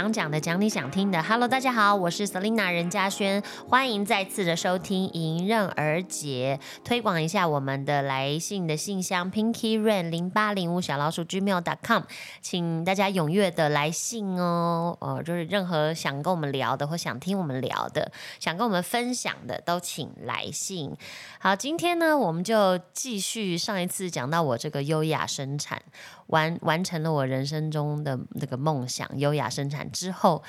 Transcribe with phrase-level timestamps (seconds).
[0.00, 1.22] 你想讲的，讲你想听的。
[1.22, 12.04] Hello，大家好，我是 Selina 任嘉轩，欢迎再次的收听《迎刃而解》，推广一下我们的来信的信箱 Pinky Rain 零八零五小老鼠 gmail.com，
[12.40, 14.96] 请大家踊跃的来信哦。
[15.02, 20.96] 呃，就是任何想跟我们聊的，或想听我们聊的，想跟我们分享的，都请来信。
[21.38, 25.82] 好，今天呢，我们就继续上一次讲到我这个优雅生产
[26.30, 30.42] 完完成了我人生中的那个梦想，优雅生产之后，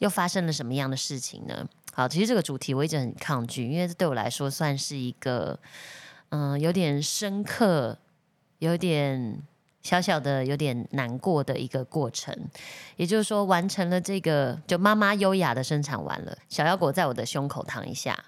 [0.00, 1.66] 又发生了什么样的事情呢？
[1.94, 5.58] 好，其实这个主题我一直很抗拒，因为这对我来说算是一个
[6.28, 7.96] 嗯有点深刻、
[8.58, 9.42] 有点
[9.82, 12.36] 小小的、有点难过的一个过程。
[12.96, 18.24] 也就是说，完成了这个，就妈妈优雅的生产完了，小腰果在我的胸口躺一下。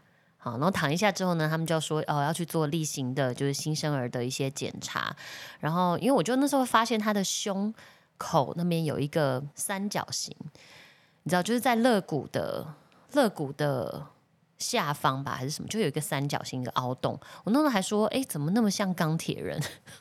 [0.49, 5.15] 好，然后躺一下之后呢，他们就要说哦，要去做例行的，就是新生儿的一些检查。
[5.61, 7.73] 然后，因为我就那时候发现他的胸
[8.17, 10.35] 口那边有一个三角形，
[11.23, 12.67] 你知道，就是在肋骨的
[13.13, 14.07] 肋骨的
[14.59, 17.19] 下方吧，还是什么，就有一个三角形一个凹洞。
[17.45, 19.61] 我那时候还说，哎，怎么那么像钢铁人？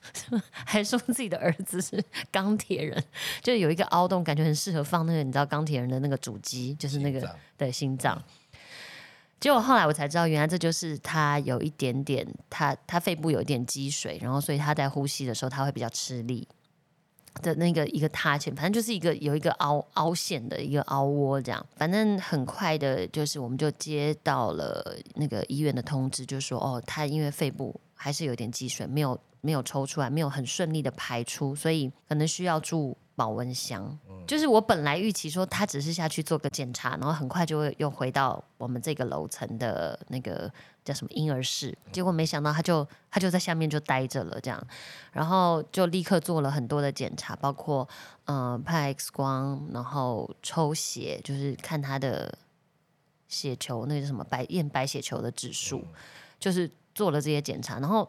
[0.65, 3.03] 还说自己的儿子是钢铁人，
[3.41, 8.19] 就有一个凹洞，感觉很适合放那个你知道钢铁人的那个主机，就是那个对心脏。
[9.39, 16.47] 结果后来我才知道，原来这就是他有一点点，他他肺部有一点积水，然后所以他在呼吸的时候他会比较吃力
[17.43, 21.63] 的那个一个塌陷，反正就是一个有一个凹凹陷的一个凹窝这样。
[21.75, 32.97] 反正很快的，就是我们就接到了那个医院的通知，就说哦，他因为肺部还是有点积水，没有没有抽出来，没有很顺利的排出，所以可能需要住。
[33.17, 40.49] 保温箱，就是我本来预期说他只是下去做个检查，然后很快就会又回到我们这个楼层的那个
[40.85, 44.67] 叫什么婴儿室，结果没想到他就他就在下面就待着了，这样，
[45.11, 47.89] 然后就立刻做了很多的检查，包括
[48.25, 52.31] 嗯拍 X 光，然后抽血，就是看他的
[53.27, 55.83] 血球那个什么白验白血球的指数，
[56.39, 58.07] 就是做了这些检查，然后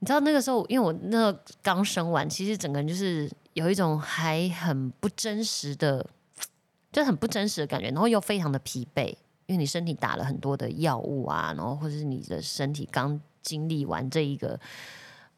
[0.00, 1.32] 你知道那个时候，因为我那
[1.62, 3.30] 刚生完，其实整个人就是。
[3.56, 6.06] 有一种还很不真实的，
[6.92, 9.06] 就很不真实的感觉，然后又非常的疲惫，
[9.46, 14.60] 因为你身体打了很多的药物啊，然后或者是你的身体刚经历完这一个，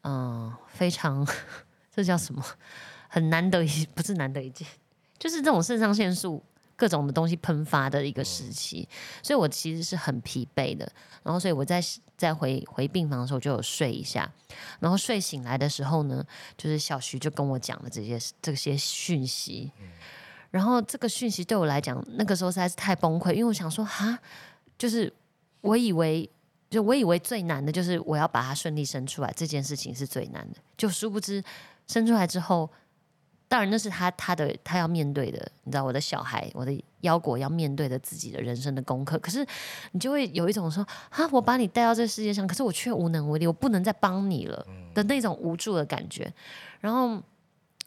[0.03, 1.25] 嗯，非常
[1.95, 2.43] 这叫什么？
[3.07, 4.67] 很难得一不是难得一见，
[5.17, 6.43] 就是这种肾上腺素。
[6.79, 8.87] 各种的东西喷发的一个时期，
[9.21, 10.89] 所以我其实是很疲惫的。
[11.23, 11.83] 然后，所以我在
[12.15, 14.31] 在回回病房的时候就有睡一下。
[14.79, 16.25] 然后睡醒来的时候呢，
[16.57, 19.69] 就是小徐就跟我讲了这些这些讯息。
[20.51, 24.17] 然后这个讯息对我来讲，那个时候实在是太崩溃，因为我想说，哈，
[24.77, 25.11] 就是
[25.59, 26.27] 我以为，
[26.69, 31.43] 就我以为最难的就是我要把它顺利生出来这件事情是最难的，就殊不知
[31.87, 32.69] 生出来之后。
[33.49, 36.71] 当然，那是他他的他要面对的，你知道，我的小孩，我的
[37.01, 39.17] 腰果要面对的自己的人生的功课。
[39.17, 39.43] 可是，
[39.91, 46.31] 你就会有一种说啊，我把你带到这世界上，可是我却无能为力，我不能再帮你了的那种无助的感觉。
[46.79, 47.19] 然后，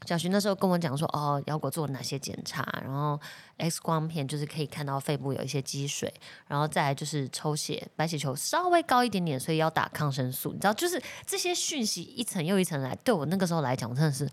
[0.05, 3.21] 小徐那时候跟我讲说，哦，腰果做了哪些检查，然后
[3.59, 6.13] X 光片就是可以看到肺部有一些积水，
[6.49, 10.53] 然后再来就是抽血，白血球稍微高一点点，所以要打抗生素。
[10.53, 14.29] 你知道，就是这些讯息一层又一层来，对我那个时候来讲，真的是。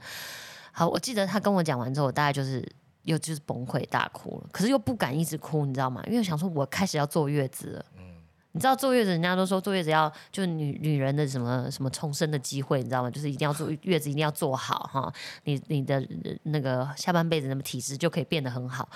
[0.79, 2.65] 好，我记得他跟我讲完之后，我大概就是
[3.03, 6.01] 又就是崩溃大哭了，可是又不敢一直哭，你知道吗？
[6.07, 7.85] 因为想说我开始要坐月子了。
[7.97, 8.03] 嗯，
[8.53, 13.11] 你知道坐月子，人家都说坐月子要就女女人的什么什么重生的机会，你知道吗？
[13.11, 15.13] 就是一定要坐月子，一定要坐好哈，
[15.43, 16.01] 你你的
[16.43, 18.87] 那个下半辈子那么体质就可以变得很好。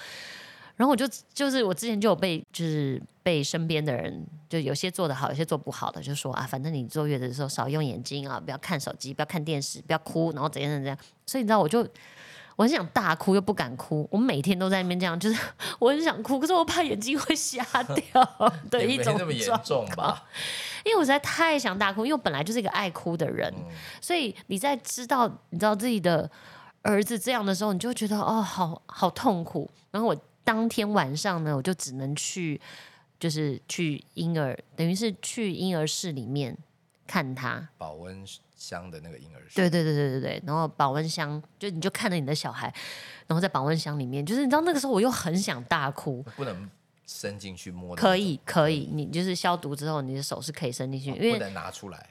[0.76, 10.98] 然后我就就是我之前就有被就是被身边的人就有些做的好，有些做不好的，就说啊，反正你坐月子的时候少用眼睛啊，不要看手机，不要看电视，不要哭，然后怎样怎样。
[11.28, 11.88] 所以你知道，我就
[12.56, 15.40] 我很想大哭又不敢哭，我每天都在那边这样，就是
[15.78, 19.16] 我很想哭，可是我怕眼睛会瞎掉 的一种
[19.64, 20.18] 状况。
[20.84, 23.54] 因为我实在太想大哭，因为我本来就是一个爱哭的人，
[24.02, 26.30] 所以你在知道你知道自己的
[26.82, 29.70] 儿子这样的时候，你就会觉得哦，好好痛苦。
[29.92, 30.18] 然后我。
[30.44, 32.60] 当天晚上呢，我就只能去，
[33.20, 36.58] 就是去婴儿，等于是去婴儿室里面
[37.08, 38.26] 看他保温
[38.56, 39.56] 箱的那个婴儿室。
[39.56, 42.74] 对对对对对对，然后保温箱就你就看着你的小孩，
[43.28, 46.70] 然后在保温箱里面，就是你知道那个时候我又很想大哭，不能
[47.06, 47.96] 伸进去摸。
[47.96, 52.10] 可以可以，你就是消毒之后，你的手是可以伸进去，因为不能拿出来，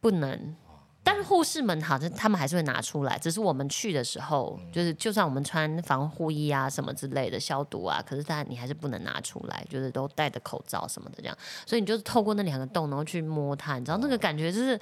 [0.00, 0.56] 不能。
[1.02, 11.36] 但是护士们好像他们还是会拿出来，只是我们去的时候，就是就算我们穿防护衣啊什么之类的消毒啊，可是他你还是不能拿出来，就是都戴着口罩什么的这样，
[11.66, 14.78] 所以你就是透过那两个洞然后去摸它，你知道那个感觉就是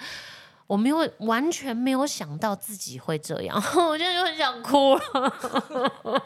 [0.66, 3.56] 我没有完全没有想到自己会这样，
[3.88, 5.02] 我现在就很想哭了。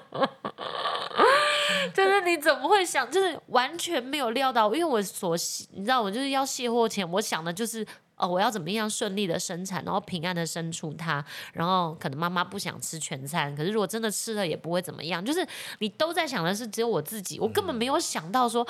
[1.94, 3.08] 就是你怎么会想？
[3.10, 5.36] 就是完全没有料到，因为我所
[5.72, 7.86] 你知道，我就是要卸货前，我想的就是
[8.22, 15.44] 哦，我要怎么样顺利的生产，然后平安的生出它，然后可能妈妈不想吃全餐，可是如果真的吃了也不会怎么样，就是
[15.80, 18.64] 你都在想的是只有我自己，我根本没有想到说，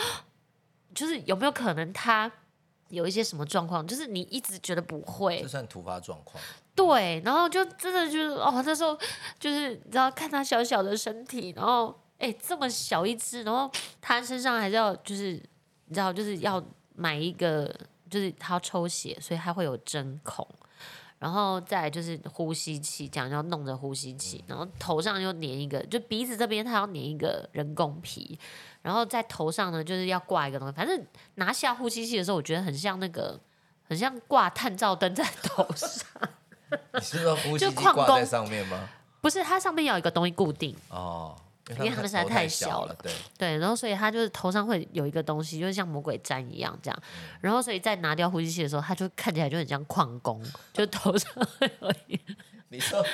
[0.94, 2.32] 就是有没有可能他
[2.88, 6.42] 有一些什么状况，就是你一直觉得不会这，算突发状况。
[6.74, 8.98] 对，然后就真的就是哦，那时候
[9.38, 13.70] 就是你知道看他小小的身体，然后哎这么小一只，然后
[14.00, 15.32] 他身上还是要就是
[15.84, 16.64] 你知道就是要
[16.94, 17.70] 买一个，
[18.12, 20.46] 就是他要抽血，所以他会有针孔，
[21.18, 28.38] 然后再就是呼吸器，这样要弄着呼吸器，然后头上又粘一个，就鼻子这边他要粘一个人工皮，
[28.82, 31.04] 然后在头上呢就是要挂一个东西，反正
[31.36, 33.40] 拿下呼吸器的时候，我觉得很像那个。
[33.84, 36.06] 很像挂探照灯在头上，
[36.94, 38.88] 你是说呼吸就矿机挂在上面吗？
[39.20, 41.36] 不是它上面要有一个东西固定，哦，
[41.70, 47.02] 因为他们实在太小小了对，对，然后所以他就是头上会有一个东西，就是像魔鬼毡一样这样，
[47.40, 50.42] 然后所以在拿掉呼吸器的时候，他就看起来就很像矿工，
[50.72, 52.34] 就头上会有一个
[52.68, 53.04] 你说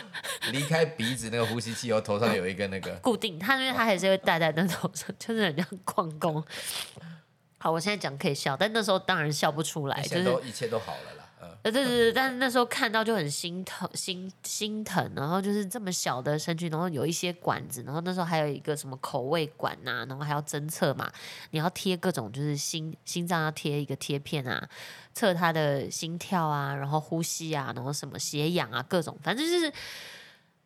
[0.53, 6.43] 离开鼻子那个呼吸器后，头上有一个那个， 固定，他因为他还是会戴在那头上，就是很像矿工。
[7.59, 11.18] 好，我现在讲可以笑，但那时候当然笑不出来，就是一切都好了
[11.71, 21.11] 对对对，但是那时候看到就很心疼，心心疼，然后就是这么小的身躯，然后有一些管子，然后那时候还有一个什么口味管呐、然后还要侦测嘛，
[21.51, 24.69] 你要贴各种就是心心脏要贴一个贴片啊，
[25.15, 29.73] 测他的心跳啊，然后呼吸啊，然后什么血氧啊，各种，反正就是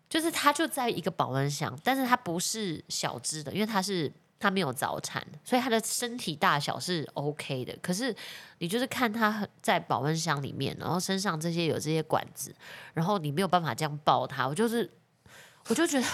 [0.08, 4.12] 就是它就在一个保温箱，但是它不是小只的，因为它是。
[4.42, 7.72] 他没有早产，所以他的身体大小是 OK 的。
[7.80, 8.12] 可是
[8.58, 12.52] 你就是看他在保温箱里面，然后身上这些有这些管子，
[12.92, 14.48] 然后你没有办法这样抱他。
[14.48, 14.90] 我就是，
[15.68, 16.06] 我就觉得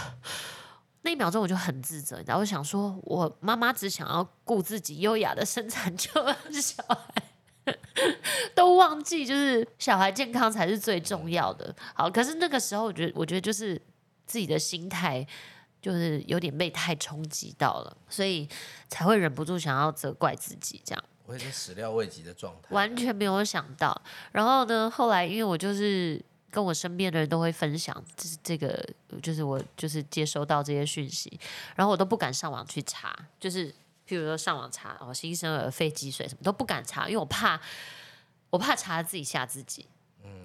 [1.01, 6.11] 那一秒钟我就很自责，然后我想说，我妈妈只想要顾自己优雅的生产，就
[6.53, 7.75] 小孩
[8.55, 11.75] 都忘记，就是小孩健康才是最重要的。
[11.95, 13.81] 好，可是那个时候，我觉得，我觉得就是
[14.27, 15.27] 自己的心态。
[15.81, 18.49] 就是有点被太冲击到了，所以
[18.89, 24.01] 才会忍不住想要责怪自己，这样我已经始料未及的状态，完全没有想到。
[24.33, 26.21] 然后呢，后来因为我就是
[26.51, 28.83] 跟我身边的人都会分享，这这个
[29.23, 31.39] 就是我就是接收到这些讯息，
[31.77, 33.71] 然后我都不敢上网去查，就是
[34.09, 37.61] 譬如说上网查哦新生儿肺积水什么都不敢查，因为我怕
[38.51, 39.87] 我怕查了自己吓自己。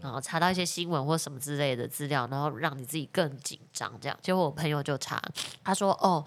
[0.02, 4.18] 然后查到一些新闻或什么之类的资料，然后让你自己更紧张，这样。
[4.22, 5.22] 结果我朋友就查，
[5.64, 6.24] 他说：“哦，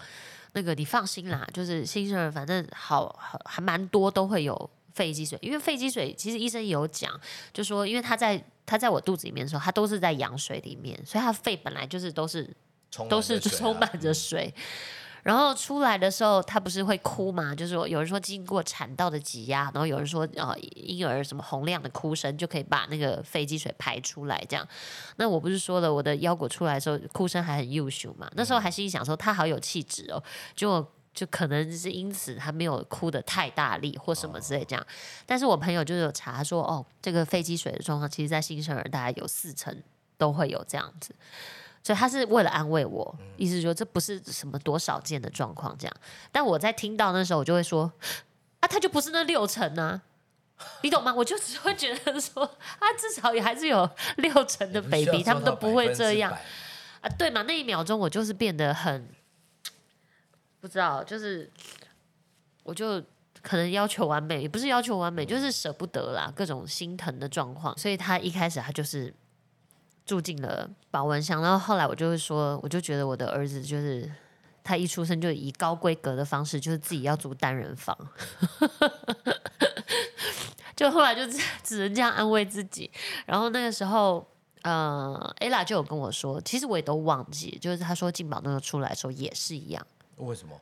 [0.53, 7.11] 那个你放心啦，就是新生儿反正好好还蛮多都会有肺积水，因为肺积水其实医生有讲，
[7.53, 12.49] 就说因为他在他在我肚子里面的时候，他都是在羊水里面，所以他肺本来就是都是
[13.07, 14.53] 都是充满着水。
[15.27, 17.53] 然后出来的时候，他不是会哭吗？
[17.53, 24.65] 就是说，有人说经过产道的挤压，然后有人说，呃，婴儿什么洪亮的哭声就可以把那个肺积水排出来，这样。
[25.17, 28.31] 那我不是说了，我的腰果出来的时候，哭声还很优秀嘛？
[28.35, 30.23] 那时候还心想说，他好有气质哦，
[30.55, 30.81] 就
[31.13, 34.87] 就可能是因此他没有哭的太大力或什么之类这样。
[35.25, 39.83] 但是我朋友就有查说，哦，这个肺积水的状况，其实在新生儿大概有四成
[40.17, 41.13] 都会有这样子。
[41.87, 45.97] 所以他是为了安慰我，意思说这不是什么多少见的状况这样。
[46.33, 47.89] 但我在听到那时候，我就会说
[48.59, 50.01] 啊，他就不是那六成啊，
[50.81, 51.13] 你懂吗？
[51.15, 56.29] 我就只会觉得说啊，至少也还是有六成的 baby，他们都不会这样
[56.99, 57.43] 啊，对嘛？
[57.43, 59.07] 那一秒钟我就是变得很
[60.59, 61.49] 不知道，就是
[62.63, 63.01] 我就
[63.41, 67.77] 可能要求完美，也不是要求完美，就是舍不得啦，各种心疼的状况。
[67.77, 69.13] 所以他一开始他就是
[70.07, 74.09] 住进了保温箱，然后后来我就会说，我就觉得我的儿子就是
[74.63, 77.95] 他一出生就以高规格的方式，就是自己要住单人房。
[80.75, 82.89] 就后来就只只能这样安慰自己，
[83.25, 84.25] 然后那个时候，
[84.61, 89.85] 呃，ella 就有跟我说，其实我也都忘记，就是他说进宝那个出来的时候也是一样，
[90.17, 90.59] 为什么？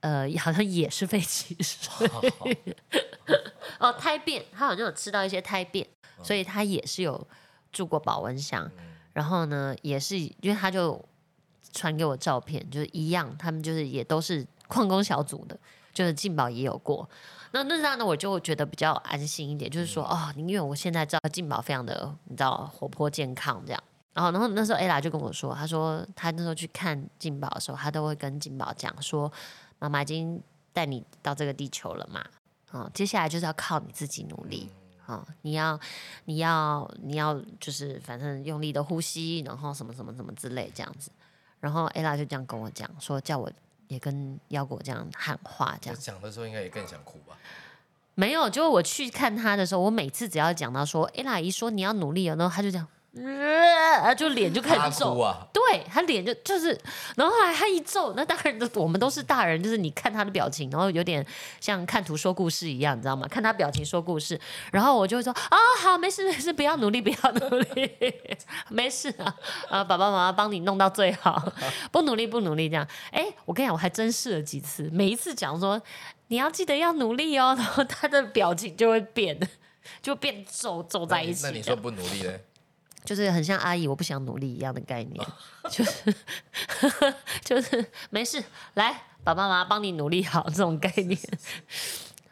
[0.00, 1.90] 呃，好像也是被歧视，
[3.78, 5.86] 哦，胎便，他好像有吃到一些胎便，
[6.22, 7.26] 所以他也是有
[7.72, 8.70] 住过保温箱，
[9.12, 11.02] 然后呢，也是因为他就
[11.72, 15.58] 传给我照片，就是一样，他们就是也都是矿工小组的，
[15.92, 17.08] 就是进宝也有过。
[17.52, 23.82] 那那这样呢，我就觉得比较安心一点，就是说，哦，因为我现在知道进宝非常的，你知道活泼健康这样。
[24.12, 29.30] 然后，然后那时候 ella 就跟我说，他说他那时候去看进宝的时候，他都会跟进宝讲说，
[29.78, 30.40] 妈妈已经
[30.72, 32.24] 带你到这个地球了嘛，
[32.70, 34.70] 啊、接下来就是要靠你自己努力。
[35.12, 35.78] 啊、你要，
[36.24, 41.10] 你要，你要，就是反正用力的呼吸，然后什么什么什么之类这样子。
[41.58, 43.50] 然后 ella 就这样跟我讲说，叫我
[43.88, 47.36] 也跟腰果这样喊话，这样讲的时候应该也更想哭吧？
[48.14, 48.48] 没有。
[48.48, 56.68] 就我去看他的时候，我每次只要讲到说，ella 一说你要努力了，然后他就这样，呃，就脸就开始皱，啊，对他脸就就是，
[57.16, 61.26] 然后后来他一皱，那当然的我们都是大人，就是你看他的表情，然后有点
[61.60, 63.26] 像看图说故事一样，你知道吗？
[63.26, 64.40] 看他表情说故事，
[64.70, 67.90] 然后我就会说啊，好，没事没事，不要努力，不要努力，
[68.68, 69.34] 没事啊，
[69.68, 71.52] 啊，爸爸妈妈帮你弄到最好，
[71.90, 72.86] 不努力不努力这样。
[73.10, 75.82] 哎，我跟你讲，我还真试了几次，每一次讲说
[76.28, 79.36] 你要记得要努力哦，然后他的表情就会变，
[80.00, 81.42] 就变皱皱在一起。
[81.42, 82.44] 那你说不努力嘞？
[83.04, 85.26] 就是很像阿姨我不想努力一样的概念，
[85.70, 86.14] 就是
[87.44, 88.42] 就是没事，
[88.74, 88.92] 来
[89.24, 91.18] 爸爸妈妈帮你努力好这种概念。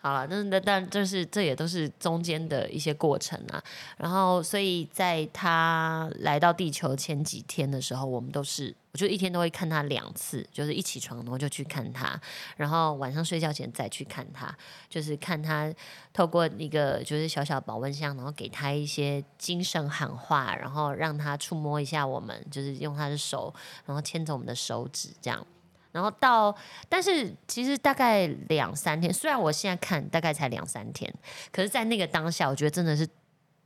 [0.08, 3.62] 好了，那那但就是这也都是中间的一些过程啊。
[3.98, 12.18] 然后，所以在他来到地球前几天的时候，我们都是，我就一天都会看他两次，就是一起床然后就去看他，
[12.56, 14.56] 然后晚上睡觉前再去看他，
[14.88, 15.70] 就是看他
[16.14, 23.52] 透过一个就是小小保温箱，然后给他一些精神喊话，然后让他触摸一下我们，就是用他的手，
[23.84, 25.46] 然后牵着我们的手指这样。
[25.92, 26.54] 然后到，
[26.88, 31.12] 但是其实大概两三天，虽然我现在看大概才两三天，
[31.50, 33.08] 可是，在那个当下，我觉得真的是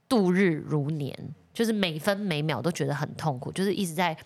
[0.09, 1.17] 度日如年，
[1.53, 4.17] 就是每分每秒都觉得很痛苦，就是一直在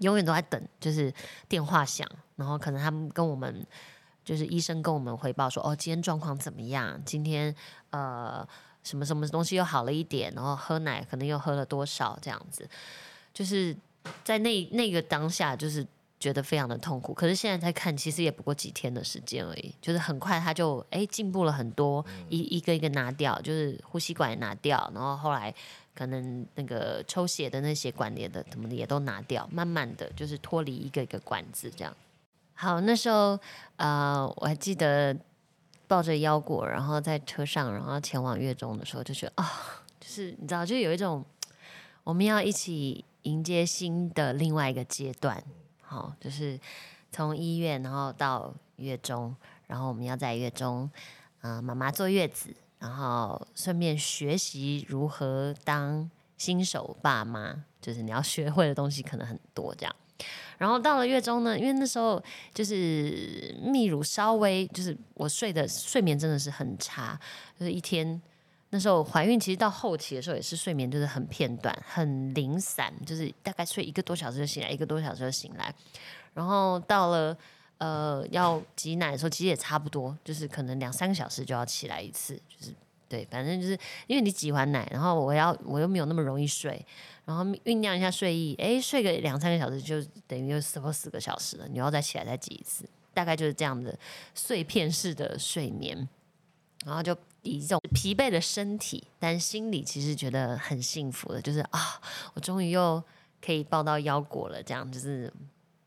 [0.00, 1.12] 永远都在等，就是
[1.48, 3.66] 电话响，然后可能他们跟我们
[4.24, 7.02] 就是医生跟我们回报说，哦，今天状况怎么样？
[7.04, 7.54] 今天
[7.90, 8.46] 呃
[8.84, 12.68] 什么什么东西又好了一点，然后喝奶可能又喝了多少这样子，
[13.34, 13.76] 就是
[14.22, 15.84] 在那那个当下，就是
[16.20, 17.14] 觉得非常的痛苦。
[17.14, 25.54] 可是现在再看，其实也不过几天的时间而已，就是很快他就哎进步了很多，一一个一个拿掉，就是呼吸管也拿掉，然后后来
[25.94, 31.96] 可能那个抽血的那些管也的什么的也都拿掉，慢慢的就是脱离一个一个管子这样。
[32.54, 33.38] 好，那时候
[33.76, 35.16] 呃我还记得
[35.86, 39.48] 抱着腰果，然后在车上，然后前往月中的时候，就觉得啊、
[40.00, 41.24] 就是你知道，就有一种
[42.02, 45.42] 我们要一起迎接新的另外一个阶段。
[45.88, 46.60] 好，就是
[47.10, 49.34] 从医院，然后到月中，
[49.66, 50.88] 然后我们要在月中，
[51.40, 59.96] 啊，妈妈坐月子，然后顺便学习如何当新手爸妈，就是你要学会的东西可能很多这样。
[60.58, 67.18] 然后到了月中呢，因为那时候就是泌乳稍微就是我睡的睡眠真的是很差，
[67.58, 68.20] 就是一天
[68.70, 75.74] 那时候怀孕其实到后期的时候也是睡眠就是很片段、很零散，就是大概睡一个多小时就醒来，一个多小时就醒来。
[76.34, 77.36] 然后到了
[77.78, 82.74] 呃要挤奶的时候，其实也差不多，就是可能两三个小时就要起来一次，就是
[83.08, 83.72] 对，反正就是
[84.06, 86.84] 因为你挤完奶，然后我要我又没有那么容易睡，
[87.24, 92.84] 然后酝酿一下睡意，诶，睡个两三个小时就等于又超过四个小时了，你要再起来再挤一次，
[93.14, 93.98] 大概就是这样的
[94.34, 96.06] 碎片式的睡眠，
[96.84, 97.16] 然后就
[97.48, 102.00] 以这种疲惫的身体，但心里其实觉得很幸福的，就是啊，
[102.34, 103.02] 我终于又
[103.44, 105.32] 可以抱到腰果了，这样就是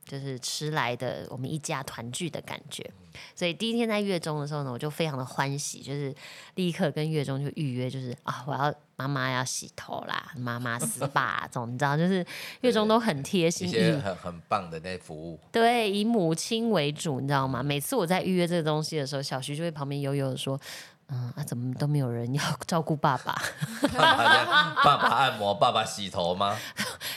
[0.06, 2.90] 就是迟来的我们一家团聚的感觉。
[3.36, 6.16] 所以第一天在月中的时候呢，我就非常的欢喜，就是
[6.56, 12.26] 立刻跟月中就预约，就是啊，我要妈妈要洗头啦，妈妈 SPA 这种，你知道，就是
[12.62, 17.62] 月中都很贴一心，些很很棒的那服务，对以母亲为主，你知道吗？
[17.62, 20.58] 每次我在预约这个东西的时候，小徐就会旁边悠悠的说。
[21.12, 23.34] 嗯啊，怎么都没有人要照顾爸爸？
[23.98, 26.58] 爸爸爸爸按摩，爸爸洗头吗？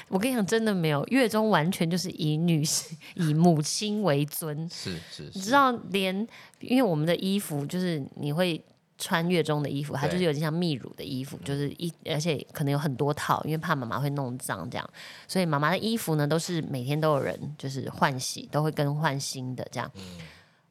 [0.08, 4.68] 我跟你讲，真的没有，月中完全就是以女性、以母亲为尊。
[4.68, 6.26] 是是，是 你知道，连
[6.60, 8.62] 因为我们的衣服就是你会
[8.98, 14.90] 穿月中的衣服，它就是有点像泌乳的衣服，就是一而且可能有很多套，因为怕妈妈会弄脏这样，
[15.28, 19.90] 所以妈妈的衣服呢都是每天都有人就是换洗，都会更换新的这样。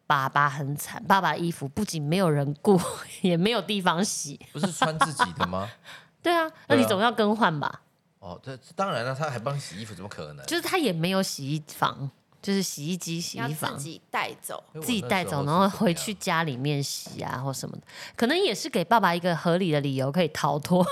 [0.06, 2.80] 爸爸很惨，爸爸的衣服不仅没有人顾，
[3.22, 4.40] 也没有地方洗。
[4.52, 5.70] 不是穿自己的吗？
[6.22, 7.82] 对啊，那你总要更换吧？
[8.20, 10.46] 哦，这当然了，他还帮洗衣服，怎么可能？
[10.46, 12.10] 就是他也没有洗衣房，
[12.44, 13.86] 就是洗衣机、洗衣房自。
[13.86, 14.64] 己带走。
[14.82, 17.84] 自己带走，然后回去家里面洗啊，或什么的，
[18.16, 20.86] 可能也是给爸爸一个合理的理由，可以逃脱，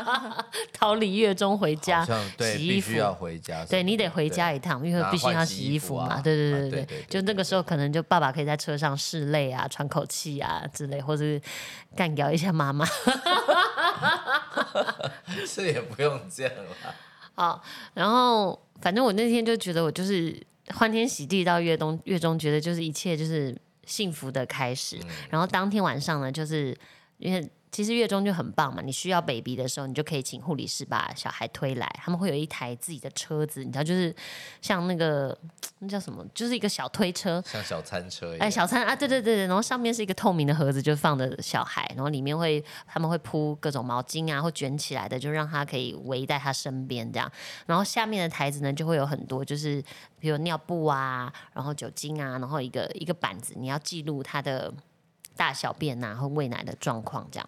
[0.72, 2.06] 逃离月中回家
[2.38, 2.92] 洗衣服。
[2.92, 3.64] 要回家。
[3.66, 6.14] 对你得回家一趟，因为必须要洗衣服嘛。
[6.14, 11.40] 啊对对啊对对就那个时候可能就爸爸可以在车上拭泪啊、喘口气啊之类，或是
[11.96, 12.86] 干掉一下妈妈。
[15.46, 16.94] 是也不用这样了。
[17.34, 17.62] 好，
[17.94, 20.40] 然后反正我那天就觉得我就是
[20.74, 24.98] 欢天喜地到月中，月中觉得就是一切就是幸福的开始。
[25.30, 26.76] 然后当天晚上呢，就是
[27.18, 34.16] 因为其实月中就很棒嘛，你需要 baby 的时候，你就可以请护理师把小孩推来，他们会有一台自己的车子，你知道，就是
[34.62, 35.38] 像那个
[35.80, 38.38] 那叫什么，就是一个小推车，像小餐车一样。
[38.38, 47.30] 哎，小餐啊，对对对对，然后上面是一个透明的盒子，就放着小孩，然后里面会他们会铺各种毛巾啊，或卷起来的，就让他可以围在他身边这样。
[47.66, 49.84] 然后下面的台子呢，就会有很多，就是
[50.18, 54.72] 比如尿布啊，然后酒精啊，然后一个一个板子，你要记录他的
[55.36, 57.46] 大小便呐、和喂奶的状况这样。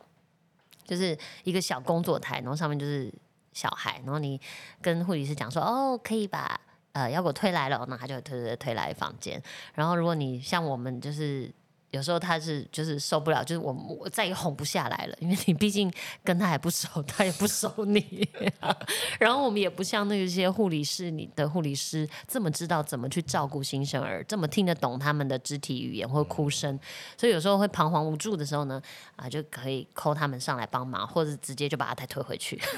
[0.89, 3.13] 就是一个小工作台，然后上面就是
[3.53, 4.41] 小孩，然后你
[4.83, 9.41] 跟护理师讲说，哦，可以把呃要给我推来了，那他就推推推来房间。
[9.75, 11.55] 然后如果你像我们就是。
[11.91, 15.91] 有时候他是就是受不了，就是我我再也哄不下来了，因为你毕竟
[16.23, 18.29] 跟他还不熟，他也不熟你，
[19.19, 26.79] 然后我们也不像那些护理师，你的护理师这么知道怎么去照顾新生儿，这么听得懂他们的肢体语言或哭声，
[27.17, 28.81] 所以有时候会彷徨无助的时候呢，
[29.17, 32.61] 啊就可以扣他们上来帮忙，或者直接就把他再推回去。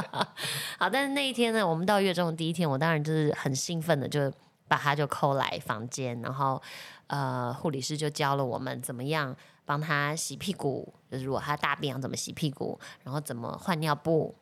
[0.78, 4.32] 好，但是那一天呢，我们到月中的第一天，我当然就是很兴奋的，就
[4.68, 6.60] 把他就扣来房间，然后
[7.06, 9.34] 呃，护理师就教了我们怎么样
[9.64, 14.34] 帮他洗屁股，就是如果他大便要怎么洗屁股，然后怎么换尿布。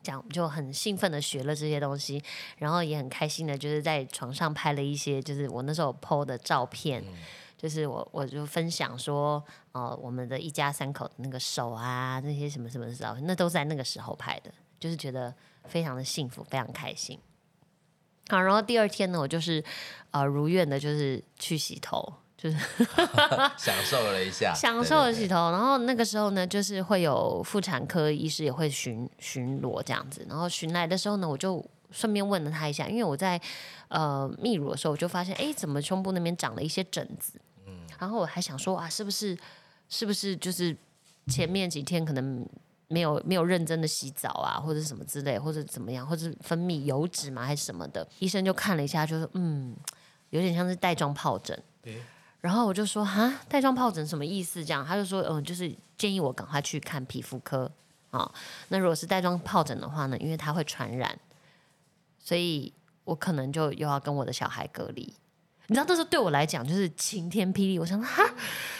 [0.00, 2.22] 这样我们就很兴奋的学了这些东西，
[2.58, 7.04] 然后也很开心的，就是在床上拍了一些，就是我那时候 PO 的照片，
[7.56, 9.42] 就是我我就分享说，
[9.72, 17.18] 呃，我们的一家三口的那个手啊，那些什么什么的照片，那都是在那个时候拍的，就是觉得非常的幸福，非常开心。
[18.28, 19.62] 好，然后第二天呢，我就是
[20.10, 22.56] 呃如愿的，就是去洗头，就是
[23.56, 25.50] 享受了一下，享受了对对洗头。
[25.50, 30.26] 然后那个时候呢，就是会有妇产科医师也会巡巡逻这样子。
[30.28, 33.40] 然后巡来的时候呢，我就顺便问了他一下，因为我在
[33.88, 37.40] 呃泌乳的时候，我就发现，哎，怎么胸部那边长了一些疹子？
[37.66, 39.36] 嗯，然后我还想说啊，是不是
[39.88, 40.76] 是不是就是
[41.26, 42.46] 前面几天可能。
[42.88, 48.06] 没有没有认真的洗澡啊，或者什么之类，或者怎么样，或者分泌油脂嘛，还是什么的？
[48.18, 49.76] 医生就看了一下，就说嗯，
[50.30, 51.62] 有点像是带状疱疹。
[51.84, 52.02] 诶
[52.40, 54.64] 然后我就说哈，带状疱疹什么意思？
[54.64, 57.70] 这样他就说，嗯，就是建议我赶快去看皮肤科
[58.10, 58.32] 啊、
[58.68, 61.18] 那如果是带状疱疹的话呢，因为它会传染，
[62.18, 62.72] 所以
[63.04, 65.02] 我可能就又要跟我的小孩隔离。
[65.66, 68.24] 你知道那时候对我来讲就是晴天霹雳，我想说哈，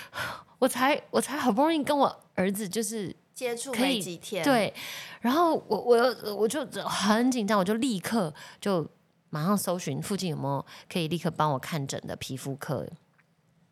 [0.59, 4.75] 我才我才好不容易跟我儿子就是接触可以没几天，，对，
[5.21, 8.85] 然后我我又我就很紧张，我就立刻就
[9.31, 12.85] 马上搜寻附近有没有可以立刻帮我看诊的皮肤科。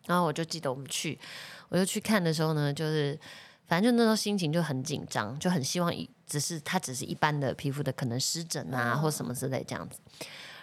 [0.07, 1.19] 然后我就记得我们去，
[1.69, 3.19] 我就去看的时候呢，就是
[3.67, 9.99] 反正就那时候心情就很紧张，就很希望一只是它只是一般的皮肤的可能湿疹啊、或什么之类这样子。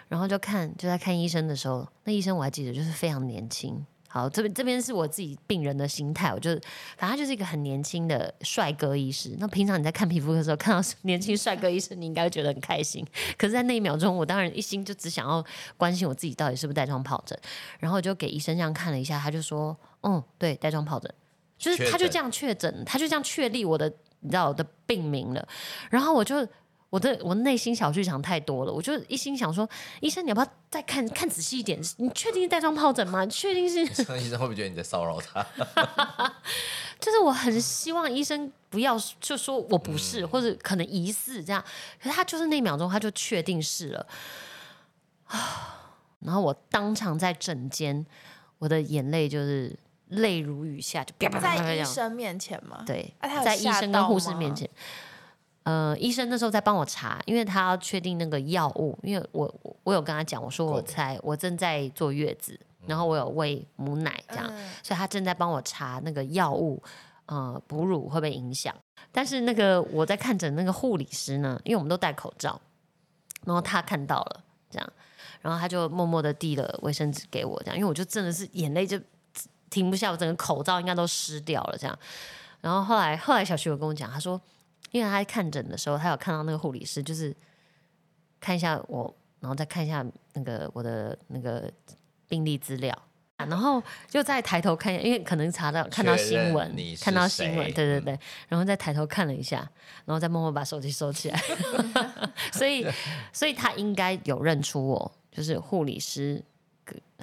[0.08, 3.84] 然后就看就在看医生的时候，那医生我还记得就是非常年轻。
[4.14, 6.50] 好，这边这边是我自己病人的心态，我就
[6.96, 9.34] 反正他就是一个很年轻的帅哥医师。
[9.40, 13.04] 那平常你在看皮肤科的时候，看到年轻帅哥医生，你应该会觉得很开心。
[13.36, 15.44] 可是，在那一秒钟，我当然一心就只想要
[15.76, 17.36] 关心我自己到底是不是带状疱疹，
[17.80, 21.12] 然后我就给医生这样看了一下，他就说：“嗯，对，带状疱疹。”
[21.58, 25.48] 就是他就这样确诊，他就这样确立我的你知道我的病名了。
[25.90, 26.46] 然后我就
[26.94, 29.68] 我的我内心小剧场太多了，我就一心想说，
[30.00, 31.76] 医生你要不要再看看仔细一点？
[31.96, 33.24] 你确定是带状疱疹吗？
[33.24, 33.80] 你确定是？
[34.16, 35.44] 医生会不会觉得你在骚扰他？
[37.00, 41.60] 就是我很希望医生不要就说我不是，或者可能疑似这样，
[42.00, 44.06] 可是他就是那一秒钟他就确定是了
[45.26, 45.90] 啊，
[46.22, 48.06] 然后我当场在诊间，
[48.60, 49.76] 我的眼泪就是
[50.10, 52.84] 泪如雨下，就啪啪啪啪啪在医生面前吗？
[52.86, 54.70] 对，啊在医生跟护士面前。
[55.64, 66.82] 呃，医生那时候在帮我查，因为他要确定那个药物，因为我我我有跟他讲，我说我够才我正在坐月子，然后我有喂母奶这样，嗯所以他正在帮我查那个药物，
[67.26, 68.74] 呃，哺乳会不会影响？
[69.10, 72.60] 但是那个我在看诊那个护理师呢，因为我们都戴口罩，
[73.44, 74.92] 然后他看到了这样，
[75.40, 79.00] 然后他就默默的递了卫生纸给我，这样，因为我就真的是眼泪就
[79.70, 81.98] 停不下，我整个口罩应该都湿掉了这样。
[82.60, 84.40] 然后后来后来小徐有跟我讲，他说，
[84.90, 87.34] 因为他在看诊的时候，他有看到那个护理师，就是
[88.40, 91.70] 看一下我，然后再看一下那个我的那个
[92.28, 92.96] 病历资料。
[93.36, 98.18] 然后就再抬头看一下，因为可能查到看到新闻看到新闻，对对对，
[98.48, 99.58] 然后再抬头看了一下，
[100.04, 101.42] 然后再默默把手机收起来。
[102.54, 102.86] 所以，
[103.32, 106.42] 所以他应该有认出我，就是护理师，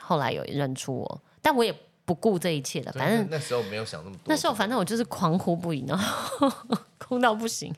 [0.02, 1.74] 后来有认出我，但我也
[2.06, 4.24] 不顾这一切的，反正那那时候没有想那么多。
[4.26, 6.52] 那时候反正我就是狂哭不已，然后
[6.98, 7.74] 哭到不行。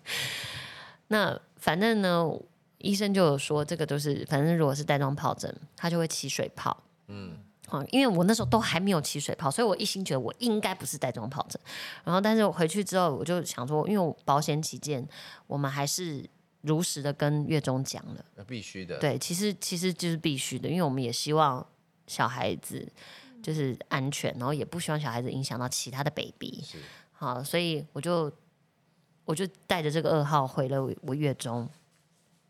[1.08, 2.28] 那反正呢，
[2.80, 6.76] 医生就有说这个都是，反正如果是带状疱疹，它就会起水泡，
[7.08, 11.62] 嗯，啊，因为我那时候都还没有起水泡，所以我一心觉得我应该不是带状疱疹。
[12.04, 15.08] 然后，但是我回去之后，我就想说，因为我保险起见，
[15.48, 16.26] 我们还是
[16.62, 18.26] 如实的跟月中讲了。
[18.36, 18.98] 那必须的。
[18.98, 21.66] 对，其实其实就是必须的，因为我们也希望
[22.08, 22.92] 小孩子
[23.44, 26.64] 就是安全，然后也不希望小孩子影响到其他的 baby。
[27.12, 28.32] 好，所以我就
[29.26, 31.70] 我就带着这个噩耗回了我我月中，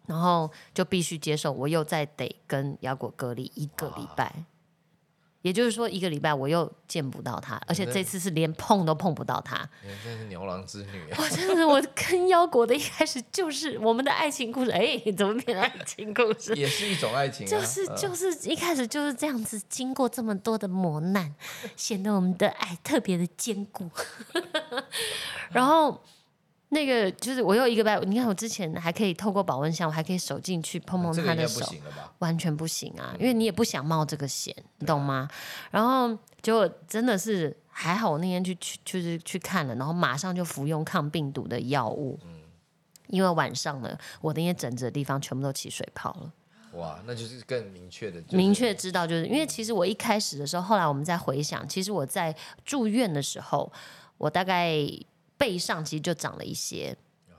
[0.06, 4.46] 然后就必须接受，我又再得跟雅果隔离一个礼拜。
[5.44, 9.70] 也就是说，一个礼拜我又见不到他，而且这次是连碰都碰不到他。
[9.84, 11.18] 你真是牛郎织女啊！
[11.22, 14.72] 我真的，我跟腰果的一开始就是我们的爱情故事。
[14.72, 16.56] 哎，怎么变爱情故事？
[16.58, 17.50] 也是一种爱情啊。
[17.50, 21.36] 就是嗯就是一开始就是这样子，经过这么多的磨难，
[21.76, 23.90] 显得我们的爱特别的坚固。
[25.52, 26.02] 然后
[26.74, 31.66] 那个就是我有一个拜，你看我之前还可以透过保温箱，我还可以手进去碰碰他的手？
[32.20, 35.30] 完全不行啊，因为你也不想冒这个险，你懂吗？
[35.72, 42.20] 然后结果真的是还好，我那天去去就是去看了，然后马上就服用抗病毒的药物。
[43.08, 46.34] 因为晚上呢，我的那些疹子的地方全部都起水泡了。
[46.80, 53.72] 哇，那就是更明确的，就是明确知道，就是因为其实我一开始的时候，后来我们在回想，其实我在住院的时候，
[54.18, 54.76] 我大概
[55.38, 56.96] 背上其实就长了一些。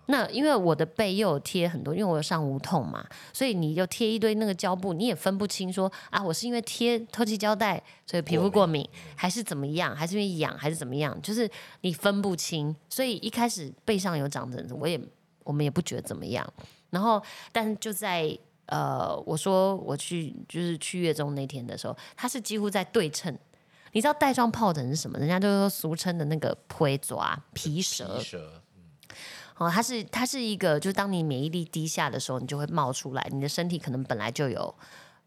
[0.06, 3.02] 那因为我的背又有贴很多，因为我有上无痛嘛，
[3.32, 12.76] 所以你就贴一堆那个胶布，你也分不清说啊，我是因为贴透气胶带所以皮肤过敏，还是怎么样，还是因为痒，还是怎么样，就是你分不清。
[12.90, 15.00] 所以一开始背上有长疹子，我也
[15.42, 16.46] 我们也不觉得怎么样。
[16.90, 23.34] 然后，但就在呃，我说我去就是去月中那天的时候，它是几乎在对称。
[23.94, 25.16] 你知道带状疱疹是什么？
[25.20, 28.62] 人家就是说俗称的那个皮抓皮蛇皮蛇，
[29.56, 34.74] 哦，它是它是一个，就是当你免疫力低下的时候，你就会冒出来，你的身体可能本来就有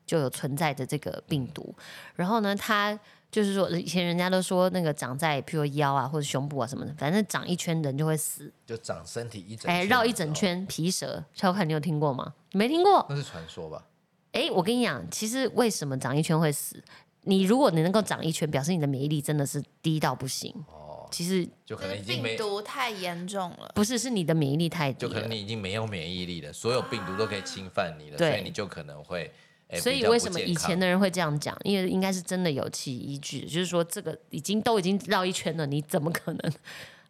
[0.05, 1.73] 就有存在的这个病毒，
[2.15, 2.99] 然后呢，它
[3.31, 12.33] 就是说以前人家都说那个长在譬如腰啊或者胸部啊什么的，反正长一圈人就会死，就长身体一整哎，绕一整圈皮蛇，超看你有听过吗？
[12.51, 13.05] 没听过？
[13.09, 13.85] 那是传说吧？
[14.33, 16.83] 哎，我跟你讲，其实为什么长一圈会死？
[17.27, 20.53] 你如果你能够长一圈，表示你的免疫力真的是低到不行。
[20.67, 23.71] 哦，其实就可能病已经没，毒太严重了。
[23.75, 25.05] 不是，是你的免疫力太低。
[25.05, 29.31] 就可能你已经没有免疫力了，所有病毒都可以侵犯你了，所以你就可能会，
[29.67, 31.55] 哎，所比较不以为什么以前的人会这样讲？
[31.63, 36.53] 因为应该是真的有其依据，就是说这个已经都已经绕一圈了，你怎么可能？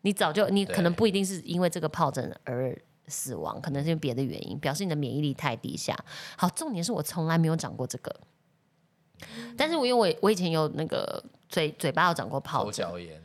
[0.01, 2.77] 你早就你可能不一定是因为这个疱疹而
[3.07, 5.97] 死亡，可能是因为别的原因，表示你的免疫力太低下。
[6.37, 8.15] 好，重点是我从来没有长过这个，
[9.57, 13.21] 但是我因为我我以前有那个嘴嘴巴有长过疱口疹，角炎，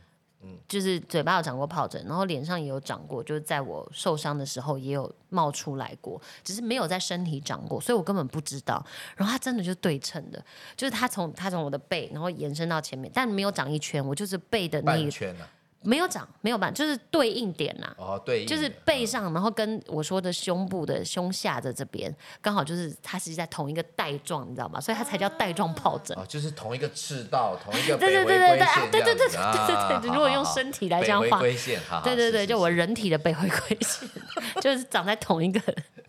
[0.67, 8.83] 就是嘴巴有长过疱疹，然后脸上也有长过，就是在我受伤的时候也有冒出来过，只是没有在身体长过，所以我根本不知道。
[9.15, 10.43] 然后它真的就对称的，
[10.75, 15.47] 就是它从它从我的背，然后延伸到前面，但没有长一圈，我就是背的那一圈啊，
[15.83, 24.79] 没有长，没有半，就是对应点呐、哦，对应，就是背上，然后跟我说的胸部的胸下的这边，刚好就是它是在同一个带状，你知道吗？
[24.79, 26.17] 所以它才叫带状疱疹。
[26.17, 34.09] 哦，就是同一个赤道，同一个 对对对对对对对对对对如果用身体来北回这样画，归线，好好对对对，就我人体的背回归线，
[34.61, 35.59] 就是长在同一个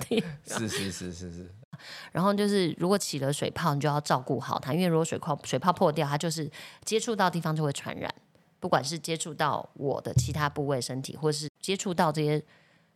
[0.09, 0.59] 地方。
[0.59, 1.51] 是是是是是，
[2.13, 6.51] 然后就是如果起了水泡，你就要照顾好它，因为如果水泡水泡破掉，它就是
[6.85, 8.13] 接触到地方就会传染，
[8.65, 12.43] 不管是接触到我的其他部位身体，或是接触到这些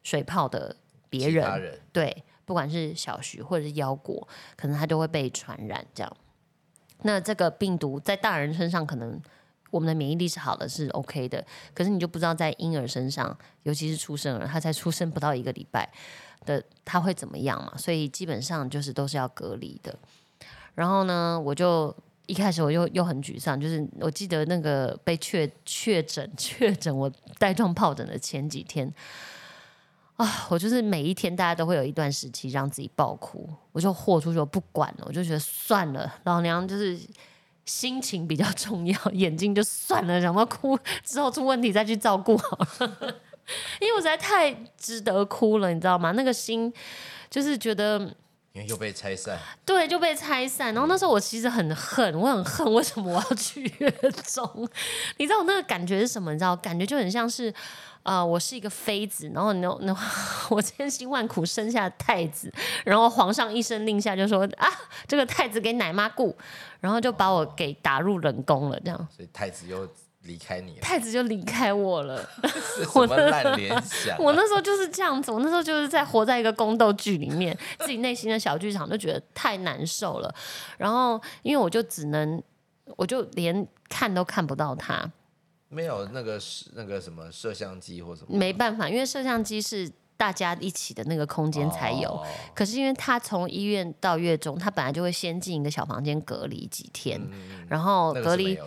[0.03, 0.75] 水泡的
[1.11, 4.27] 别人，人对，不管是小徐或者是腰果，
[4.57, 6.17] 可能他就会被传染这样。
[7.03, 9.21] 那这个病毒在大人身上可能
[9.71, 15.87] 我们的免疫力是好的，是 OK 的，可是你就不知道在婴儿身上，尤其是出生儿，他才出生不到一个礼拜
[16.47, 17.77] 的，他会怎么样嘛？
[17.77, 19.95] 所以基本上就是都是要隔离的。
[20.75, 21.95] 然后呢，我就
[22.29, 28.93] 一开始我又又很沮丧，就是我记得那个被确确诊确诊我带状疱疹的前几天。
[30.17, 36.99] 啊，我就是每一天大家都会有一段时期让自己爆哭，我就豁出去，我不管了，我就觉得算了，老娘就是
[37.65, 42.89] 心情比较重要，眼睛就算了，想到哭之后出问题再去照顾好了，
[43.81, 46.11] 因为我实在太值得哭了，你知道吗？
[46.13, 46.71] 那个心
[47.31, 48.13] 就是觉得
[48.59, 53.91] 因为又被拆散，对就被拆散，然后那时候我其实很恨，我很恨为什么我要去月
[54.25, 54.69] 中，
[55.19, 56.33] 你知道我那个感觉是什么？
[56.33, 57.55] 你知道，感觉就很像是。
[58.05, 59.95] 呃，我是一个妃子，然后那那
[60.49, 62.51] 我千辛万苦生下太子，
[62.87, 64.67] 然后皇上一声令下就说啊，
[65.07, 66.35] 这个太子给奶妈顾，
[66.81, 69.87] 然后就把我给打入冷宫了，这样所以太子又
[70.29, 72.29] 离开你了，太子就离开我了。
[72.45, 74.19] 是 什么烂联想啊？
[74.23, 80.33] 我那时候就是这样子，我那时候就是在活在一个宫斗剧里面， 自己内心的小剧场就觉得太难受了。
[80.77, 82.41] 然后因为我就只能
[82.97, 85.11] 我就连看都看不到他，
[85.71, 92.11] 没有那个是那个什么摄像机或什么，没办法，因为摄像机是大家一起的那个空间才有。
[92.11, 97.21] 哦可是因为他从医院到月中，他本来就会先进一个小房间隔离几天，
[97.69, 98.59] 然后隔离。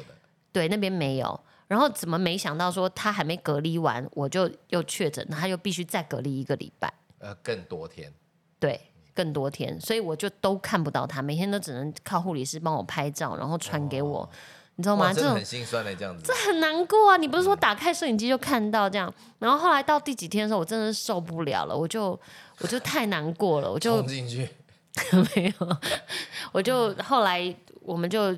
[0.54, 1.40] 对那边没有，
[1.72, 8.12] 然后怎么没想到说他还没隔离完，我就又确诊，他又必须再隔离一个礼拜，呃，更多天，
[8.60, 8.78] 对，
[9.14, 14.30] 更多天，所以我就都看不到他，每天都只能靠护理师帮我拍照，然后传给我，
[14.76, 15.06] 你知道吗？
[15.06, 16.26] 哇，这种很心酸的这样子。
[16.26, 17.16] 这很难过啊！
[17.16, 22.20] 你不是说打开摄影机就看到这样，然后后来到第几天的时候，我真的受不了了，我就
[22.60, 24.50] 我就太难过了，我就冲进去，
[25.38, 25.78] 没有，
[26.52, 28.38] 我就后来我们就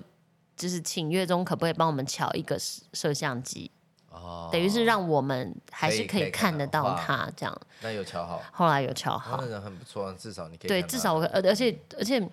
[0.55, 3.69] 就是请月中可不可以帮我们瞧一个摄摄像机，
[4.09, 7.61] 哦，等于是让我们还是可以看看得到他这样。
[7.81, 12.25] 那有瞧好，后来有瞧哦好那，人很不错啊，至少你可以对，至少我而而且而且你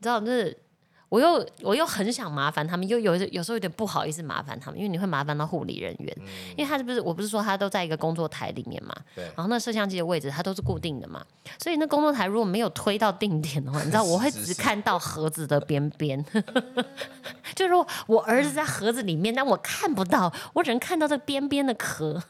[0.00, 0.56] 知道，就是
[1.08, 6.16] 我又我又很想麻烦他们，又有有时候有点不好意思麻烦他们，因为你会麻烦到护理人员，
[6.56, 9.24] 因为他是不是我不是说他都在一个工作台里面嘛，对。
[9.24, 11.24] 然后那摄像机的位置它都是固定的嘛，
[11.58, 16.22] 所以那工作台如果没有推到定点的话，你知道我会是是只看到盒子的边边，
[17.54, 22.22] 就如果我儿子在盒子里面，但我看不到，我只能看到这边边的壳，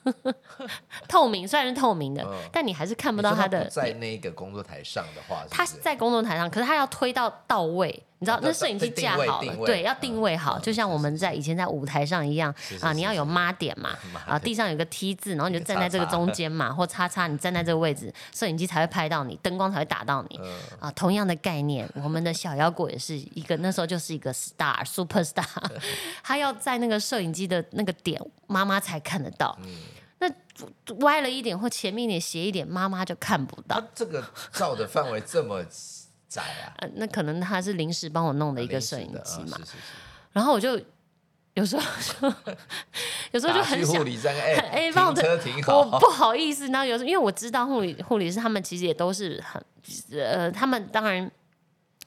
[1.09, 13.91] 透明虽然是透明的，但你还是看不到他的不在那个工作台上的话，是是他在工作台上，可是他要推到到位，你知道哦那摄影机架好了对，要嗯定位好，嗯就像我们在以前在舞台上一样啊，你要有妈点嘛，
[14.27, 20.91] 啊，地上有个 T 字，然后你就站 在这个中 间嘛，或叉叉，你站在这个位置，摄影机才会拍到你，灯光才会打到你嗯啊。
[20.93, 25.45] 同样的概念，我们的小妖果也是一个，那时候就是一个 star super star，
[26.23, 29.57] 他要在那个摄影机的那个点，妈妈才看得到。
[29.65, 29.69] 嗯
[30.21, 30.29] 那
[30.97, 33.87] 歪了一点或前面一点斜一点，妈妈就看不到他。
[33.95, 35.65] 这个照的范围这么
[36.29, 39.77] 窄啊，呃，那可能他是临时帮我弄的一个摄影机嘛，啊是是是
[40.33, 40.79] 然后我就
[41.55, 42.29] 有时候就
[43.33, 44.05] 有时候就很想。
[44.05, 49.61] 理站，哎哎帮我停车停好，我不好意思，然后有时候因为我知道护理护理师他们其实也都是很
[50.13, 51.29] 呃，他们当然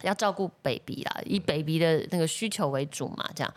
[0.03, 3.53] 要照顾 baby 啦，以 baby 的那个需求为主嘛，这样。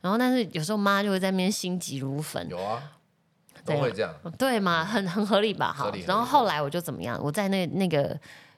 [0.00, 2.82] 然后但是有时候妈就会在那边心急如焚，有啊，
[3.64, 5.72] 都会这样，对嘛，很很合理吧？
[5.72, 7.18] 好，然后后来我就怎么样？
[7.22, 8.14] 我在那那个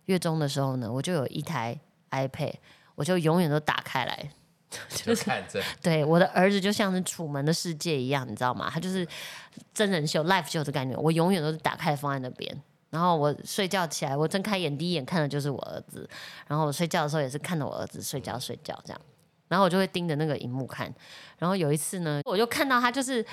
[0.07, 1.79] 月中的时候呢，我就有一台
[2.11, 2.55] iPad，
[2.97, 4.31] 我就永远都打开来。
[4.91, 8.69] 就看着，对，我的儿子就像是楚门的世界一样，你知道吗？
[8.69, 9.07] 他就是
[9.73, 12.63] 真人秀、live 秀的感觉，我永远都是打开放在那边。
[12.91, 16.07] 然后我睡觉起来，我睁开眼第一眼看的就是我儿子，
[16.49, 19.01] 然后我睡觉的时候也是看着我儿子睡觉睡觉这样，
[19.49, 20.93] 然后我就会盯着那个荧幕看。
[21.39, 23.25] 然后有一次呢，我就看到他就是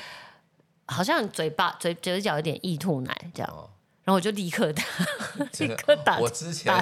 [0.85, 3.69] 好像嘴巴嘴嘴角有点溢吐奶这样，哦
[4.03, 4.83] 然后我就立刻打
[5.59, 6.73] 立刻打我之前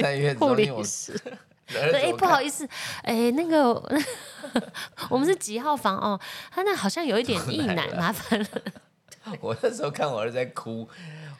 [0.00, 1.12] 在院护理室。
[1.24, 2.68] 儿对，哎、子思，不好意思，
[3.02, 3.72] 哎、那个
[5.08, 6.20] 我们是几号房哦？
[6.50, 8.48] 他那好像有一点 溢奶，麻烦了。
[9.40, 10.88] 我那时候看我儿子在哭，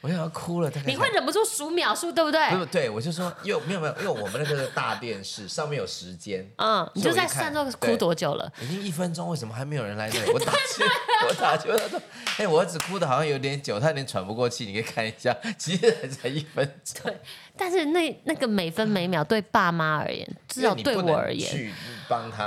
[0.01, 2.49] 我想要哭了，大概你会忍不住数秒数，对不对？
[2.57, 8.51] 不对，我就说，因为没有没有，因为我们那个大电视上面有时间，嗯，你就在算这个哭多久了？
[8.61, 10.31] 已经一分钟，为什么还没有人来这里？
[10.31, 10.83] 我打 去，
[11.27, 12.01] 我打去，他说，
[12.37, 17.03] 哎、我儿子哭的好像有点久，他有点喘不过气，你可以看一下，其实才一分钟。
[17.03, 17.17] 对，
[17.57, 21.73] 但是那那个每分每秒对爸妈而言，至少对我而言，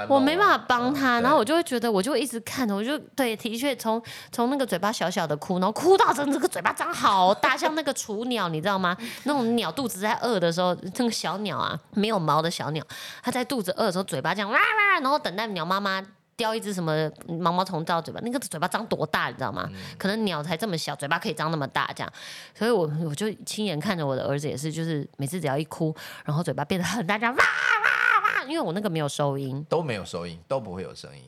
[0.09, 8.97] 我没办法帮他，嗯然后我就会觉得，我就会一直看，我就对，的确从从那个嘴巴小小的哭，然后哭到整个嘴巴张好大，像那个雏鸟，你知道吗？
[9.25, 12.85] 那种鸟肚子在饿的时候，那个小鸟啊，没有毛的小鸟，
[13.23, 16.03] 它在肚子饿的时候，嘴巴这样哇哇，然后等待鸟妈妈。
[16.41, 19.69] 叼一只什么毛毛虫到嘴巴，那个嘴巴张多大，你知道吗？
[19.99, 22.11] 可能鸟才这么小，嘴巴可以张那么大，这样。
[22.55, 31.25] 所以我我就亲眼看着我的儿子也是，就是每次只要一哭，然后嘴巴变得很大，这样哇哇哇，因为我那个没有收音，都没有收音，都不会有声音，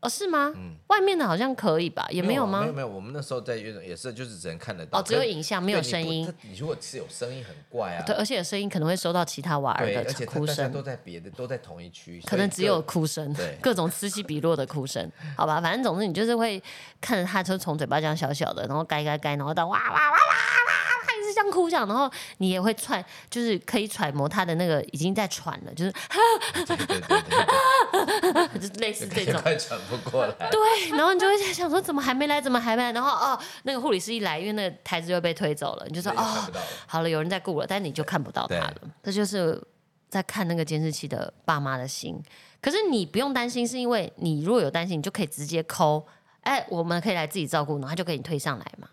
[0.00, 0.52] 哦，是吗？
[0.56, 2.06] 嗯外面的好像可以吧？
[2.10, 2.72] 也没有吗啊没有？
[2.72, 6.32] 没有，我们那时候在也是，就是只能看得到，哦，只有影像没有声音。
[6.42, 8.02] 你如果是有声音，很怪啊。
[8.04, 15.60] 对，而且有声音可能会收到其他娃儿对，的而且哭声大家都，在别的，都在同一区，可能只有哭声对，各种此起彼落的哭声， 好吧？
[15.60, 16.60] 反正总之你就是会
[17.00, 20.34] 看着他就从嘴巴这样小小的，然后该该该，然后到哇哇哇哇哇，
[21.06, 25.92] 他一直这样哭这样，然后你也会揣，就是可以揣摩他的那个已经在喘了，就是
[26.66, 27.46] 对对对对对
[28.60, 29.40] 就类似这对，种。
[29.42, 30.34] 快喘不过来。
[30.50, 32.92] 对，然后你就会在想说怎么还没来，怎么还没来？
[32.92, 36.48] 然后哦，那个护理师一来，因为那个台子就被推走了，你就说哦
[36.86, 38.74] 好了，有人在顾了，但你就看不到他了。
[39.02, 39.60] 这就是
[40.08, 42.20] 在看那个监视器的爸妈的心。
[42.60, 46.06] 可是你不用担心，是因为你如果有担心，你就可以直接抠，
[46.42, 48.88] 哎，我们可以来自己照顾，然后他就给你推上来嘛。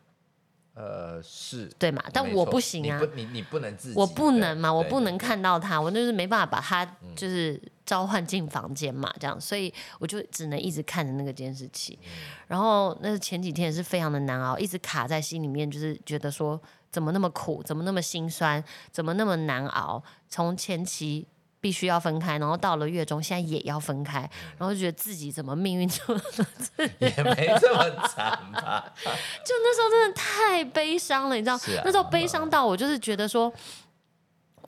[0.77, 2.03] 呃，是对嘛？
[2.13, 5.17] 但我不行啊你不，你你不能自己，我不能嘛，我不能。
[5.17, 6.85] 看到他，我就是没办法把他
[7.15, 11.97] 就是召唤进房间嘛，这样，所以我就只能一直看着那个监视器。
[12.45, 16.61] 然后那前几天也是非常的难熬，一直卡在心里面，就是觉得说
[16.91, 20.03] 怎么那么苦，怎么那么心酸，怎么那么难熬。
[20.29, 21.25] 从前期
[21.67, 24.19] 必须要分开，然后到了月中，现在也要分开，
[24.57, 26.21] 然后就觉得自己怎么命运这么
[26.97, 28.85] 也没这么惨吧？
[28.95, 31.55] 就那时候真的太悲伤了，你知道？
[31.55, 33.51] 啊那时候悲伤到我就是觉得说，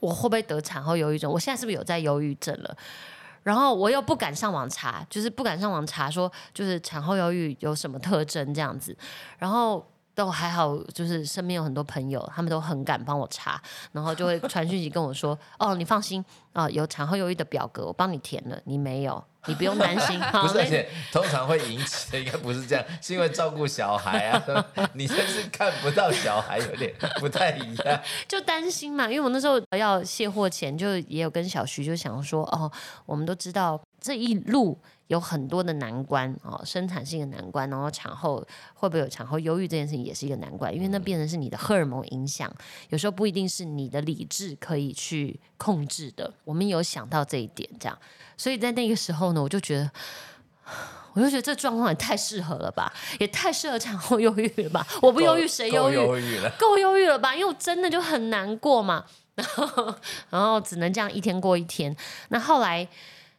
[0.02, 1.32] 我会不会得产后忧郁症？
[1.32, 2.76] 我现在是不是有在忧郁症了？
[3.44, 8.94] 然后我又不敢上网查，就是不敢上网查说，就是产后忧郁有什么特征这样子。
[9.38, 13.62] 然后都还好，就是身边有很多朋友，他们都很敢帮我查，
[13.94, 20.20] 然后就会 传讯息跟我说：“哦，你放心啊、有产后忧郁的表格，我帮你填了，你没有，你不用担心。
[20.34, 24.66] 好”不是，那而且通常会引起的应该不是这样，是因为照顾小孩啊。
[24.92, 28.02] 你真是看不到小孩，有点不太一样。
[28.28, 32.70] 就担心嘛，因为我那时候要卸货前，就也有跟小徐就想说，哦，
[33.06, 34.78] 我们都知道这一路
[35.10, 42.52] 有很多的难关哦，生产是一个难关，然后产后会不会有产后忧郁这件事情也是一个难关，因为那变成是你的荷尔蒙影响，
[42.90, 46.34] 有时候不一定是你的理智可以去控制的。
[46.44, 47.98] 我们有想到这一点，这样，
[48.38, 49.92] 所以在那个时候呢，我就觉得。
[51.14, 54.86] 我就觉得这状况也太适合了吧，也太适合产后忧郁了吧！
[55.02, 55.96] 我不忧郁谁忧够郁？
[55.96, 56.50] 忧郁了。
[56.60, 57.34] 够忧郁了吧？
[57.34, 59.96] 因为我真的就很难过嘛，然后
[60.30, 61.94] 然后只能这样一天过一天。
[62.30, 62.88] 那后来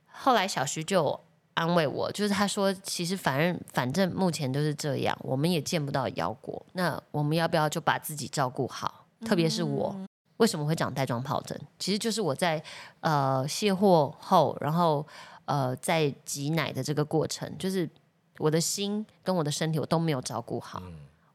[0.09, 1.21] 后来小徐就有
[1.55, 9.07] 安慰我，就是他说，其实反正反正目前都是这样，我们也见不到腰果，那我们要不要就把自己照顾好？
[9.25, 9.95] 特别是我。
[10.39, 11.61] 为什么会长带状疱疹？
[11.79, 12.63] 其实就是我在
[13.01, 15.07] 呃卸货后，然后
[15.45, 17.87] 呃在挤奶的这个过程，就是
[18.39, 20.83] 我的心跟我的身体我都没有照顾好，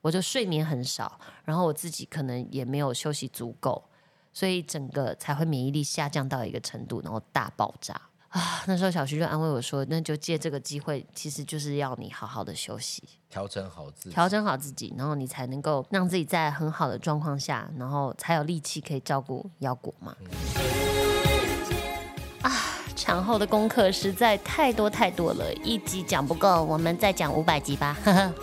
[0.02, 3.84] 我就睡眠很少，然后我自己可能也没有休息足够，
[4.34, 8.02] 所以整个才会免疫力下降到一个程度，然后大爆炸
[8.36, 8.62] 啊！
[8.68, 20.14] 那时候小徐就安慰我说：“那就借这个机会，其实就是要你好好的休息，调整好自己，调整好自己，然后你才能够让自己在很好的状况下，然后才有力气可以照顾腰果嘛。
[22.42, 22.52] 啊，
[22.94, 27.98] 产后的功课实在太多太多了，一集讲不够，我们再讲五百集吧。
[28.04, 28.34] 呵呵。